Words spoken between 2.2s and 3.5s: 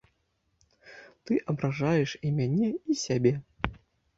і мяне і сябе.